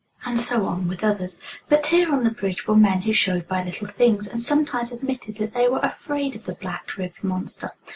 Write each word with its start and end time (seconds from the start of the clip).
And 0.25 0.39
so 0.39 0.65
on 0.65 0.87
with 0.87 1.03
others. 1.03 1.39
But 1.69 1.85
here 1.85 2.11
on 2.11 2.23
the 2.23 2.31
bridge 2.31 2.65
were 2.67 2.75
men 2.75 3.03
who 3.03 3.13
showed 3.13 3.47
by 3.47 3.63
little 3.63 3.87
things, 3.87 4.27
and 4.27 4.41
sometimes 4.41 4.91
admitted, 4.91 5.35
that 5.35 5.53
they 5.53 5.69
were 5.69 5.77
afraid 5.77 6.35
of 6.35 6.45
the 6.45 6.53
black 6.55 6.97
ribbed 6.97 7.23
monster. 7.23 7.69